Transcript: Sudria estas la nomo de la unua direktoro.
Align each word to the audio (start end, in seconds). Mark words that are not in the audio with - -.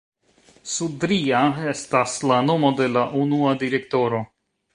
Sudria 0.75 1.41
estas 1.73 2.15
la 2.33 2.39
nomo 2.47 2.73
de 2.81 2.89
la 2.95 3.05
unua 3.27 3.53
direktoro. 3.67 4.25